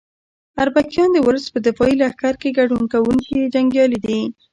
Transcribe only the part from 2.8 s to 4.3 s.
کوونکي جنګیالي دي.